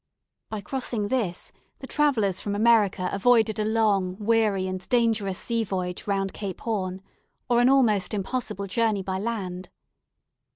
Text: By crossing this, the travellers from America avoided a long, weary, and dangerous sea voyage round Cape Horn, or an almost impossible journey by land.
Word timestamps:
By 0.49 0.61
crossing 0.61 1.09
this, 1.09 1.51
the 1.77 1.85
travellers 1.85 2.41
from 2.41 2.55
America 2.55 3.07
avoided 3.13 3.59
a 3.59 3.63
long, 3.63 4.17
weary, 4.17 4.65
and 4.65 4.89
dangerous 4.89 5.37
sea 5.37 5.63
voyage 5.63 6.07
round 6.07 6.33
Cape 6.33 6.61
Horn, 6.61 7.03
or 7.47 7.61
an 7.61 7.69
almost 7.69 8.11
impossible 8.15 8.65
journey 8.65 9.03
by 9.03 9.19
land. 9.19 9.69